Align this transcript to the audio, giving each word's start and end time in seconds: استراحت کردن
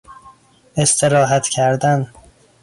استراحت 0.77 1.47
کردن 1.49 2.11